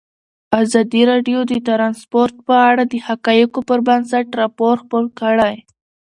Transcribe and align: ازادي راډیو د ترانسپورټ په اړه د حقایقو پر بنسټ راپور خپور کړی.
ازادي 0.61 1.01
راډیو 1.11 1.39
د 1.51 1.53
ترانسپورټ 1.67 2.35
په 2.47 2.55
اړه 2.69 2.83
د 2.91 2.95
حقایقو 3.07 3.59
پر 3.69 3.79
بنسټ 3.87 4.27
راپور 4.41 4.75
خپور 4.83 5.05
کړی. 5.19 5.55